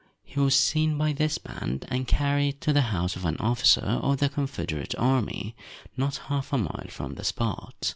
He 0.23 0.39
was 0.39 0.55
seen 0.55 0.97
by 0.97 1.13
this 1.13 1.37
band, 1.37 1.85
and 1.89 2.07
carried 2.07 2.59
to 2.61 2.73
the 2.73 2.81
house 2.89 3.15
of 3.15 3.23
an 3.23 3.37
officer 3.37 3.81
of 3.85 4.17
the 4.17 4.29
Confederate 4.29 4.95
army, 4.97 5.53
not 5.95 6.17
half 6.25 6.51
a 6.51 6.57
mile 6.57 6.87
from 6.89 7.13
the 7.13 7.23
spot. 7.23 7.75